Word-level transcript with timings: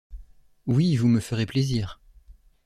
Oui, 0.65 0.95
vous 0.95 1.07
me 1.07 1.19
ferez 1.19 1.45
plaisir. 1.45 2.01